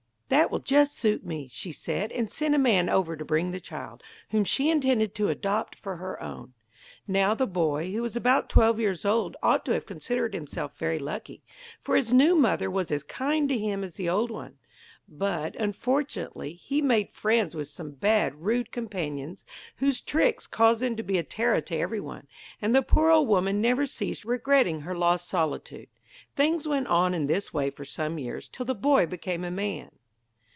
'That 0.33 0.49
will 0.49 0.59
just 0.59 0.97
suit 0.97 1.25
me,' 1.25 1.49
she 1.51 1.73
said; 1.73 2.09
and 2.13 2.31
sent 2.31 2.55
a 2.55 2.57
man 2.57 2.87
over 2.87 3.17
to 3.17 3.25
bring 3.25 3.51
the 3.51 3.59
child, 3.59 4.01
whom 4.29 4.45
she 4.45 4.69
intended 4.69 5.13
to 5.13 5.27
adopt 5.27 5.75
for 5.77 5.97
her 5.97 6.23
own. 6.23 6.53
Now 7.05 7.33
the 7.35 7.45
boy, 7.45 7.91
who 7.91 8.01
was 8.01 8.15
about 8.15 8.47
twelve 8.49 8.79
years 8.79 9.03
old, 9.03 9.35
ought 9.43 9.65
to 9.65 9.73
have 9.73 9.85
considered 9.85 10.33
himself 10.33 10.77
very 10.77 10.99
lucky, 10.99 11.43
for 11.81 11.97
his 11.97 12.13
new 12.13 12.33
mother 12.33 12.71
was 12.71 12.91
as 12.91 13.03
kind 13.03 13.49
to 13.49 13.57
him 13.57 13.83
as 13.83 13.95
the 13.95 14.07
old 14.07 14.31
one. 14.31 14.57
But, 15.05 15.57
unfortunately, 15.57 16.53
he 16.53 16.81
made 16.81 17.11
friends 17.11 17.53
with 17.53 17.67
some 17.67 17.91
bad 17.91 18.35
rude 18.35 18.71
companions 18.71 19.45
whose 19.77 19.99
tricks 19.99 20.47
caused 20.47 20.81
them 20.81 20.95
to 20.95 21.03
be 21.03 21.17
a 21.17 21.23
terror 21.23 21.59
to 21.59 21.75
everyone, 21.77 22.27
and 22.61 22.73
the 22.73 22.81
poor 22.81 23.09
old 23.11 23.27
woman 23.27 23.59
never 23.59 23.85
ceased 23.85 24.23
regretting 24.23 24.81
her 24.81 24.95
lost 24.97 25.27
solitude. 25.27 25.89
Things 26.37 26.65
went 26.69 26.87
on 26.87 27.13
in 27.13 27.27
this 27.27 27.53
way 27.53 27.69
for 27.69 27.83
some 27.83 28.17
years, 28.17 28.47
till 28.47 28.65
the 28.65 28.73
boy 28.73 29.05
became 29.05 29.43
a 29.43 29.51
man. 29.51 29.91